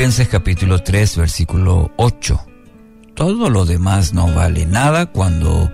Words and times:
Filipenses 0.00 0.28
capítulo 0.28 0.82
3, 0.82 1.16
versículo 1.18 1.90
8. 1.98 2.40
Todo 3.14 3.50
lo 3.50 3.66
demás 3.66 4.14
no 4.14 4.32
vale 4.32 4.64
nada 4.64 5.04
cuando 5.04 5.70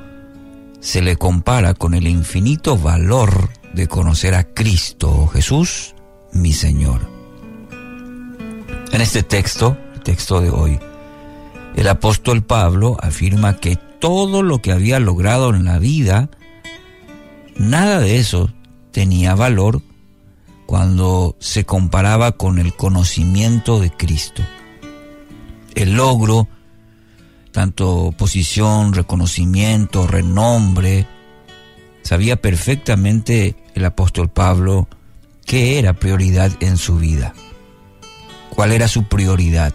se 0.80 1.00
le 1.00 1.14
compara 1.14 1.74
con 1.74 1.94
el 1.94 2.08
infinito 2.08 2.76
valor 2.76 3.50
de 3.72 3.86
conocer 3.86 4.34
a 4.34 4.42
Cristo 4.42 5.28
Jesús, 5.28 5.94
mi 6.32 6.52
Señor. 6.52 7.08
En 8.90 9.00
este 9.00 9.22
texto, 9.22 9.76
el 9.94 10.00
texto 10.00 10.40
de 10.40 10.50
hoy, 10.50 10.80
el 11.76 11.86
apóstol 11.86 12.42
Pablo 12.42 12.96
afirma 13.00 13.58
que 13.58 13.76
todo 13.76 14.42
lo 14.42 14.60
que 14.60 14.72
había 14.72 14.98
logrado 14.98 15.54
en 15.54 15.64
la 15.64 15.78
vida, 15.78 16.30
nada 17.54 18.00
de 18.00 18.18
eso 18.18 18.50
tenía 18.90 19.36
valor 19.36 19.82
cuando 20.66 21.36
se 21.38 21.64
comparaba 21.64 22.32
con 22.32 22.58
el 22.58 22.74
conocimiento 22.74 23.78
de 23.78 23.90
Cristo. 23.90 24.42
El 25.74 25.94
logro, 25.94 26.48
tanto 27.52 28.12
posición, 28.18 28.92
reconocimiento, 28.92 30.06
renombre, 30.06 31.06
sabía 32.02 32.36
perfectamente 32.36 33.56
el 33.74 33.84
apóstol 33.84 34.28
Pablo 34.28 34.88
qué 35.44 35.78
era 35.78 35.94
prioridad 35.94 36.52
en 36.60 36.76
su 36.76 36.96
vida, 36.96 37.34
cuál 38.50 38.72
era 38.72 38.88
su 38.88 39.04
prioridad, 39.04 39.72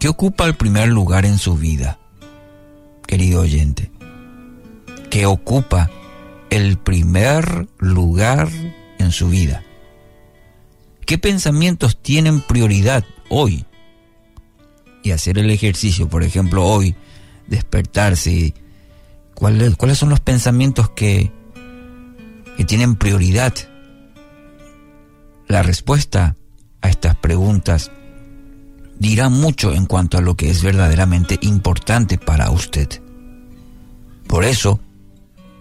qué 0.00 0.08
ocupa 0.08 0.46
el 0.46 0.56
primer 0.56 0.88
lugar 0.88 1.24
en 1.24 1.38
su 1.38 1.56
vida, 1.56 1.98
querido 3.06 3.42
oyente, 3.42 3.92
qué 5.10 5.26
ocupa 5.26 5.90
el 6.50 6.78
primer 6.78 7.68
lugar 7.78 8.48
en 8.98 9.12
su 9.12 9.28
vida? 9.28 9.62
¿Qué 11.06 11.18
pensamientos 11.18 12.02
tienen 12.02 12.40
prioridad 12.40 13.04
hoy? 13.28 13.64
Y 15.02 15.12
hacer 15.12 15.38
el 15.38 15.50
ejercicio, 15.50 16.08
por 16.08 16.24
ejemplo, 16.24 16.64
hoy, 16.64 16.96
despertarse. 17.46 18.54
¿Cuáles, 19.34 19.76
cuáles 19.76 19.98
son 19.98 20.08
los 20.08 20.18
pensamientos 20.18 20.90
que, 20.90 21.30
que 22.56 22.64
tienen 22.64 22.96
prioridad? 22.96 23.54
La 25.46 25.62
respuesta 25.62 26.34
a 26.80 26.88
estas 26.88 27.14
preguntas 27.14 27.92
dirá 28.98 29.28
mucho 29.28 29.72
en 29.72 29.86
cuanto 29.86 30.18
a 30.18 30.22
lo 30.22 30.34
que 30.34 30.50
es 30.50 30.64
verdaderamente 30.64 31.38
importante 31.42 32.18
para 32.18 32.50
usted. 32.50 32.88
Por 34.26 34.44
eso, 34.44 34.80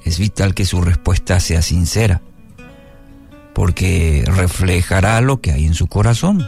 es 0.03 0.17
vital 0.17 0.55
que 0.55 0.65
su 0.65 0.81
respuesta 0.81 1.39
sea 1.39 1.61
sincera 1.61 2.21
porque 3.55 4.21
reflejará 4.27 5.21
lo 5.21 5.39
que 5.39 5.53
hay 5.53 5.65
en 5.65 5.73
su 5.73 5.87
corazón. 5.87 6.45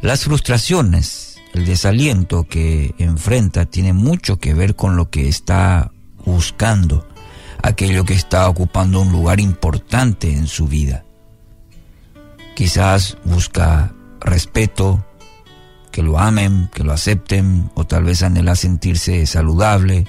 Las 0.00 0.24
frustraciones, 0.24 1.38
el 1.52 1.66
desaliento 1.66 2.44
que 2.44 2.94
enfrenta 2.96 3.66
tiene 3.66 3.92
mucho 3.92 4.38
que 4.38 4.54
ver 4.54 4.74
con 4.76 4.96
lo 4.96 5.10
que 5.10 5.28
está 5.28 5.92
buscando, 6.24 7.06
aquello 7.62 8.06
que 8.06 8.14
está 8.14 8.48
ocupando 8.48 9.02
un 9.02 9.12
lugar 9.12 9.40
importante 9.40 10.32
en 10.32 10.46
su 10.46 10.66
vida. 10.66 11.04
Quizás 12.56 13.18
busca 13.22 13.92
respeto, 14.20 15.04
que 15.92 16.02
lo 16.02 16.18
amen, 16.18 16.70
que 16.72 16.82
lo 16.82 16.94
acepten, 16.94 17.70
o 17.74 17.86
tal 17.86 18.04
vez 18.04 18.22
anhela 18.22 18.56
sentirse 18.56 19.26
saludable, 19.26 20.06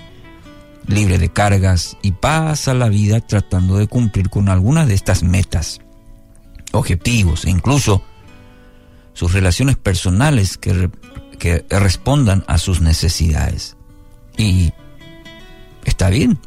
libre 0.92 1.18
de 1.18 1.30
cargas 1.30 1.98
y 2.02 2.12
pasa 2.12 2.74
la 2.74 2.90
vida 2.90 3.22
tratando 3.22 3.78
de 3.78 3.88
cumplir 3.88 4.30
con 4.30 4.50
algunas 4.50 4.88
de 4.88 4.94
estas 4.94 5.24
metas, 5.24 5.82
objetivos 6.72 7.46
e 7.46 7.50
incluso 7.50 8.04
sus 9.14 9.34
relaciones 9.34 9.78
personales 9.78 10.58
que, 10.58 10.90
que 11.40 11.66
respondan 11.70 12.44
a 12.48 12.58
sus 12.58 12.82
necesidades. 12.82 13.78
Y 14.38 14.74
está 15.86 16.10
bien, 16.10 16.38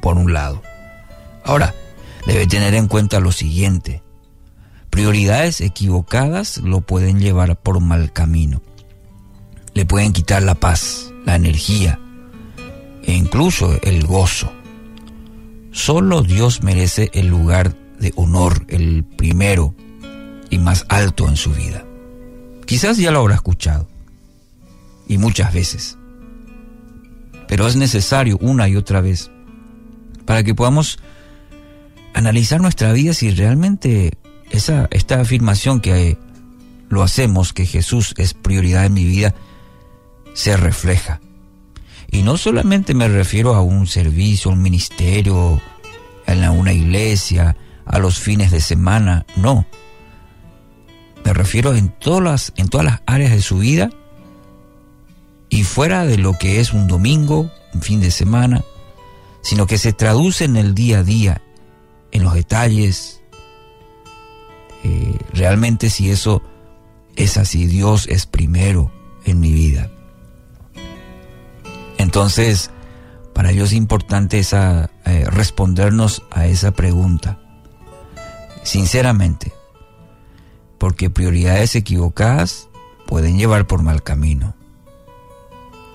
por 0.00 0.16
un 0.16 0.32
lado. 0.32 0.62
Ahora, 1.44 1.74
debe 2.26 2.46
tener 2.46 2.74
en 2.74 2.88
cuenta 2.88 3.20
lo 3.20 3.32
siguiente. 3.32 4.02
Prioridades 4.90 5.60
equivocadas 5.60 6.58
lo 6.58 6.80
pueden 6.80 7.20
llevar 7.20 7.56
por 7.56 7.80
mal 7.80 8.12
camino. 8.12 8.60
Le 9.74 9.86
pueden 9.86 10.12
quitar 10.12 10.42
la 10.42 10.56
paz, 10.56 11.12
la 11.24 11.36
energía, 11.36 12.00
e 13.02 13.12
incluso 13.12 13.78
el 13.82 14.06
gozo. 14.06 14.52
Solo 15.72 16.22
Dios 16.22 16.62
merece 16.62 17.10
el 17.14 17.28
lugar 17.28 17.76
de 17.98 18.12
honor, 18.16 18.64
el 18.68 19.04
primero 19.04 19.74
y 20.50 20.58
más 20.58 20.84
alto 20.88 21.28
en 21.28 21.36
su 21.36 21.52
vida. 21.52 21.84
Quizás 22.66 22.96
ya 22.96 23.10
lo 23.10 23.20
habrá 23.20 23.34
escuchado, 23.34 23.88
y 25.06 25.18
muchas 25.18 25.52
veces, 25.52 25.98
pero 27.48 27.66
es 27.66 27.76
necesario 27.76 28.38
una 28.40 28.68
y 28.68 28.76
otra 28.76 29.00
vez 29.00 29.30
para 30.24 30.44
que 30.44 30.54
podamos 30.54 30.98
analizar 32.14 32.60
nuestra 32.60 32.92
vida 32.92 33.12
si 33.12 33.30
realmente 33.30 34.12
esa, 34.50 34.88
esta 34.92 35.20
afirmación 35.20 35.80
que 35.80 36.16
lo 36.88 37.02
hacemos, 37.02 37.52
que 37.52 37.66
Jesús 37.66 38.14
es 38.18 38.34
prioridad 38.34 38.84
en 38.84 38.94
mi 38.94 39.04
vida, 39.04 39.34
se 40.34 40.56
refleja 40.56 41.20
y 42.10 42.22
no 42.22 42.36
solamente 42.36 42.94
me 42.94 43.08
refiero 43.08 43.54
a 43.54 43.62
un 43.62 43.86
servicio, 43.86 44.50
un 44.50 44.62
ministerio, 44.62 45.60
a 46.26 46.50
una 46.50 46.72
iglesia, 46.72 47.56
a 47.84 47.98
los 47.98 48.18
fines 48.18 48.50
de 48.50 48.60
semana, 48.60 49.26
no. 49.36 49.66
Me 51.24 51.32
refiero 51.32 51.74
en 51.74 51.88
todas 51.88 52.22
las, 52.22 52.52
en 52.56 52.68
todas 52.68 52.84
las 52.84 53.02
áreas 53.06 53.32
de 53.32 53.42
su 53.42 53.58
vida 53.58 53.90
y 55.48 55.64
fuera 55.64 56.04
de 56.04 56.18
lo 56.18 56.38
que 56.38 56.60
es 56.60 56.72
un 56.72 56.88
domingo, 56.88 57.50
un 57.74 57.82
fin 57.82 58.00
de 58.00 58.10
semana, 58.10 58.64
sino 59.42 59.66
que 59.66 59.78
se 59.78 59.92
traduce 59.92 60.44
en 60.44 60.56
el 60.56 60.74
día 60.74 61.00
a 61.00 61.02
día, 61.04 61.42
en 62.10 62.24
los 62.24 62.34
detalles. 62.34 63.20
Eh, 64.82 65.16
realmente 65.32 65.90
si 65.90 66.10
eso 66.10 66.42
es 67.16 67.36
así, 67.36 67.66
Dios 67.66 68.06
es 68.08 68.26
primero 68.26 68.90
en 69.24 69.40
mi 69.40 69.52
vida. 69.52 69.90
Entonces, 72.00 72.70
para 73.34 73.50
ellos 73.50 73.68
es 73.68 73.74
importante 73.74 74.38
esa, 74.38 74.90
eh, 75.04 75.26
respondernos 75.28 76.22
a 76.30 76.46
esa 76.46 76.70
pregunta, 76.70 77.38
sinceramente, 78.62 79.52
porque 80.78 81.10
prioridades 81.10 81.74
equivocadas 81.76 82.70
pueden 83.06 83.36
llevar 83.36 83.66
por 83.66 83.82
mal 83.82 84.02
camino 84.02 84.54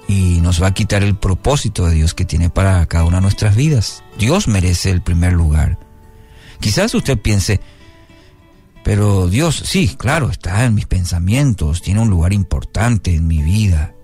y 0.08 0.42
nos 0.42 0.62
va 0.62 0.68
a 0.68 0.74
quitar 0.76 1.02
el 1.02 1.16
propósito 1.16 1.88
de 1.88 1.96
Dios 1.96 2.14
que 2.14 2.24
tiene 2.24 2.52
para 2.52 2.86
cada 2.86 3.06
una 3.06 3.18
de 3.18 3.24
nuestras 3.24 3.56
vidas. 3.56 4.04
Dios 4.20 4.48
merece 4.48 4.92
el 4.92 5.02
primer 5.02 5.34
lugar. 5.34 5.80
Quizás 6.60 6.94
usted 6.94 7.18
piense, 7.18 7.62
pero 8.84 9.28
Dios, 9.28 9.56
sí, 9.56 9.96
claro, 9.98 10.30
está 10.30 10.66
en 10.66 10.76
mis 10.76 10.86
pensamientos, 10.86 11.82
tiene 11.82 12.00
un 12.00 12.12
lugar 12.12 12.32
importante 12.32 13.16
en 13.16 13.26
mi 13.26 13.42
vida. 13.42 13.95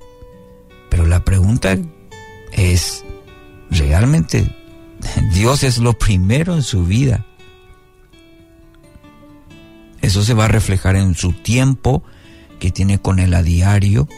Pero 0.92 1.08
la 1.08 1.24
pregunta 1.24 1.78
es, 2.52 3.06
¿realmente 3.70 4.54
Dios 5.34 5.64
es 5.64 5.78
lo 5.78 5.94
primero 5.94 6.54
en 6.54 6.64
su 6.64 6.84
vida? 6.86 7.26
Eso 10.02 10.22
se 10.22 10.34
va 10.34 10.46
a 10.46 10.50
reflejar 10.50 10.98
en 10.98 11.16
su 11.16 11.32
tiempo 11.32 12.04
que 12.60 12.72
tiene 12.72 13.00
con 13.00 13.20
Él 13.20 13.34
a 13.34 13.42
diario. 13.42 14.10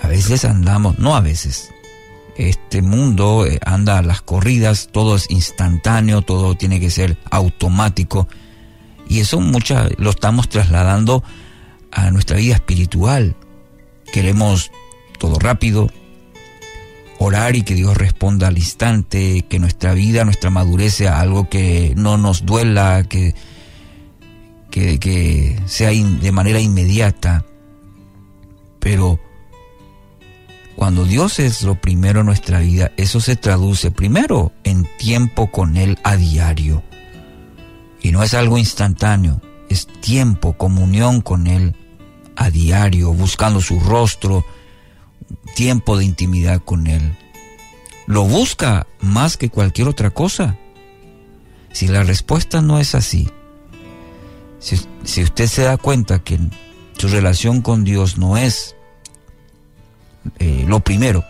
A 0.00 0.08
veces 0.08 0.46
andamos, 0.46 0.98
no 0.98 1.14
a 1.14 1.20
veces, 1.20 1.70
este 2.38 2.80
mundo 2.80 3.44
eh, 3.44 3.60
anda 3.66 3.98
a 3.98 4.02
las 4.02 4.22
corridas, 4.22 4.88
todo 4.90 5.14
es 5.14 5.30
instantáneo, 5.30 6.22
todo 6.22 6.54
tiene 6.54 6.80
que 6.80 6.88
ser 6.88 7.18
automático. 7.30 8.28
Y 9.10 9.20
eso 9.20 9.40
mucha, 9.40 9.88
lo 9.98 10.08
estamos 10.08 10.48
trasladando 10.48 11.22
a 11.90 12.10
nuestra 12.10 12.38
vida 12.38 12.54
espiritual. 12.54 13.36
Queremos 14.10 14.70
todo 15.18 15.38
rápido, 15.38 15.90
orar 17.18 17.56
y 17.56 17.62
que 17.62 17.74
Dios 17.74 17.96
responda 17.96 18.48
al 18.48 18.58
instante, 18.58 19.44
que 19.48 19.58
nuestra 19.58 19.92
vida, 19.92 20.24
nuestra 20.24 20.50
madurez 20.50 20.94
sea 20.94 21.20
algo 21.20 21.48
que 21.48 21.92
no 21.96 22.16
nos 22.16 22.46
duela, 22.46 23.04
que, 23.08 23.34
que, 24.70 25.60
sea 25.66 25.90
de 25.90 26.32
manera 26.32 26.60
inmediata. 26.60 27.44
Pero 28.78 29.18
cuando 30.76 31.04
Dios 31.04 31.40
es 31.40 31.62
lo 31.62 31.74
primero 31.74 32.20
en 32.20 32.26
nuestra 32.26 32.60
vida, 32.60 32.92
eso 32.96 33.20
se 33.20 33.34
traduce 33.34 33.90
primero 33.90 34.52
en 34.62 34.86
tiempo 34.98 35.50
con 35.50 35.76
Él 35.76 35.98
a 36.04 36.16
diario. 36.16 36.84
Y 38.00 38.12
no 38.12 38.22
es 38.22 38.32
algo 38.34 38.58
instantáneo, 38.58 39.42
es 39.68 39.88
tiempo, 39.88 40.52
comunión 40.52 41.20
con 41.20 41.48
Él 41.48 41.74
a 42.36 42.50
diario, 42.50 43.12
buscando 43.12 43.60
su 43.60 43.80
rostro, 43.80 44.44
tiempo 45.54 45.96
de 45.96 46.04
intimidad 46.04 46.62
con 46.64 46.86
Él. 46.86 47.16
¿Lo 48.06 48.24
busca 48.24 48.86
más 49.00 49.36
que 49.36 49.50
cualquier 49.50 49.88
otra 49.88 50.10
cosa? 50.10 50.56
Si 51.72 51.88
la 51.88 52.02
respuesta 52.02 52.62
no 52.62 52.78
es 52.78 52.94
así, 52.94 53.28
si, 54.58 55.22
usted 55.22 55.46
se 55.46 55.62
da 55.62 55.76
cuenta 55.76 56.18
que 56.18 56.38
su 56.96 57.08
relación 57.08 57.62
con 57.62 57.84
Dios 57.84 58.18
no 58.18 58.36
es 58.36 58.74
eh, 60.38 60.64
lo 60.66 60.80
primero, 60.80 61.24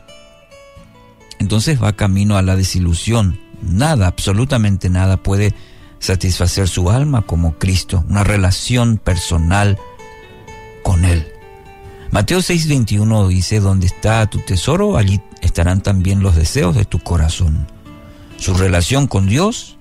entonces 1.38 1.82
va 1.82 1.94
camino 1.94 2.36
a 2.36 2.42
la 2.42 2.56
desilusión. 2.56 3.40
Nada, 3.60 4.06
absolutamente 4.06 4.88
nada 4.88 5.16
puede 5.16 5.54
satisfacer 5.98 6.68
su 6.68 6.90
alma 6.90 7.22
como 7.22 7.58
Cristo, 7.58 8.04
una 8.08 8.24
relación 8.24 8.98
personal 8.98 9.78
con 10.82 11.04
Él. 11.04 11.26
Mateo 12.10 12.38
6:21 12.38 13.28
dice, 13.28 13.60
donde 13.60 13.86
está 13.86 14.26
tu 14.26 14.38
tesoro, 14.40 14.96
allí 14.96 15.20
estarán 15.42 15.82
también 15.82 16.20
los 16.20 16.36
deseos 16.36 16.74
de 16.74 16.84
tu 16.84 16.98
corazón. 16.98 17.66
Su 18.38 18.54
relación 18.54 19.06
con 19.06 19.26
Dios 19.26 19.76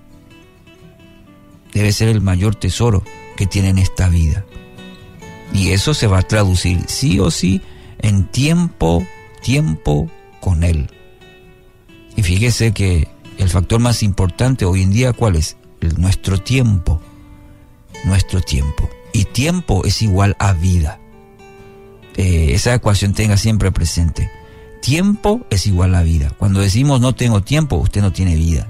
debe 1.74 1.92
ser 1.92 2.10
el 2.10 2.22
mayor 2.22 2.56
tesoro 2.56 3.04
que 3.36 3.46
tiene 3.46 3.70
en 3.70 3.78
esta 3.78 4.10
vida. 4.10 4.46
Y 5.54 5.70
eso 5.70 5.94
se 5.94 6.08
va 6.08 6.20
a 6.20 6.28
traducir 6.28 6.82
sí 6.88 7.20
o 7.20 7.32
sí 7.32 7.62
en 8.00 8.26
tiempo, 8.28 9.06
tiempo 9.42 10.10
con 10.42 10.64
Él. 10.64 10.90
Y 12.16 12.24
fíjese 12.24 12.74
que 12.74 13.08
el 13.38 13.50
factor 13.50 13.80
más 13.80 14.04
importante 14.04 14.66
hoy 14.66 14.82
en 14.82 14.92
día, 14.92 15.14
¿cuál 15.14 15.36
es? 15.36 15.58
nuestro 15.98 16.40
tiempo. 16.40 17.02
Nuestro 18.04 18.42
tiempo. 18.42 18.90
Y 19.14 19.26
tiempo 19.26 19.86
es 19.86 20.02
igual 20.02 20.36
a 20.40 20.54
vida. 20.54 21.00
Eh, 22.18 22.54
esa 22.54 22.74
ecuación 22.74 23.14
tenga 23.14 23.38
siempre 23.38 23.72
presente. 23.72 24.30
Tiempo 24.82 25.46
es 25.50 25.68
igual 25.68 25.96
a 25.96 26.04
vida. 26.04 26.32
Cuando 26.38 26.60
decimos 26.60 27.00
no 27.00 27.14
tengo 27.14 27.42
tiempo, 27.42 27.78
usted 27.78 28.02
no 28.02 28.12
tiene 28.12 28.36
vida. 28.36 28.68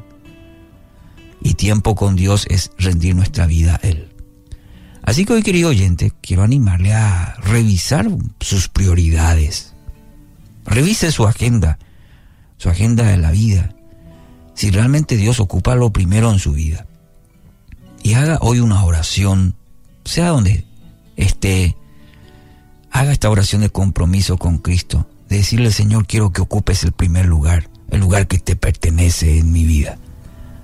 Y 1.42 1.54
tiempo 1.54 1.96
con 1.96 2.16
Dios 2.16 2.46
es 2.50 2.72
rendir 2.78 3.16
nuestra 3.16 3.46
vida 3.46 3.80
a 3.82 3.88
Él. 3.88 4.10
Así 5.04 5.24
que 5.24 5.34
hoy, 5.34 5.44
querido 5.44 5.70
oyente, 5.70 6.12
quiero 6.22 6.44
animarle 6.44 6.94
a 6.94 7.36
revisar 7.42 8.10
sus 8.42 8.68
prioridades. 8.68 9.74
Revise 10.66 11.14
su 11.14 11.26
agenda, 11.26 11.80
su 12.58 12.70
agenda 12.70 13.06
de 13.06 13.16
la 13.16 13.32
vida. 13.32 13.74
Si 14.54 14.70
realmente 14.70 15.16
Dios 15.16 15.40
ocupa 15.40 15.76
lo 15.76 15.94
primero 15.94 16.30
en 16.30 16.40
su 16.40 16.52
vida. 16.52 16.88
Y 18.04 18.16
haga 18.16 18.40
hoy 18.42 18.60
una 18.60 18.84
oración, 18.84 19.56
sea 20.04 20.30
donde 20.30 20.66
esté, 21.16 21.78
haga 22.98 23.12
esta 23.12 23.30
oración 23.30 23.62
de 23.62 23.70
compromiso 23.70 24.38
con 24.38 24.58
Cristo. 24.58 25.08
De 25.30 25.38
decirle, 25.38 25.72
Señor, 25.72 26.08
quiero 26.08 26.32
que 26.32 26.42
ocupes 26.42 26.84
el 26.84 26.94
primer 26.94 27.26
lugar, 27.28 27.70
el 27.92 28.00
lugar 28.00 28.28
que 28.28 28.40
te 28.40 28.56
pertenece 28.56 29.38
en 29.38 29.52
mi 29.52 29.66
vida. 29.66 30.00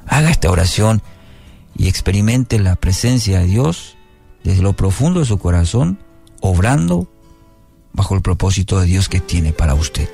Haga 0.08 0.32
esta 0.32 0.50
oración 0.50 1.04
y 1.78 1.88
experimente 1.88 2.60
la 2.60 2.76
presencia 2.76 3.40
de 3.40 3.46
Dios 3.46 3.98
desde 4.44 4.64
lo 4.64 4.74
profundo 4.74 5.20
de 5.20 5.26
su 5.28 5.38
corazón, 5.38 6.00
obrando 6.42 7.08
bajo 7.94 8.16
el 8.16 8.22
propósito 8.22 8.80
de 8.80 8.88
Dios 8.88 9.10
que 9.10 9.20
tiene 9.20 9.54
para 9.54 9.76
usted. 9.76 10.10